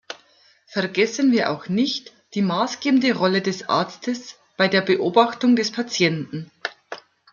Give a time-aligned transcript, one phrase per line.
[0.65, 6.49] Vergessen wir auch nicht die maßgebende Rolle des Arztes bei der Beobachtung des Patienten.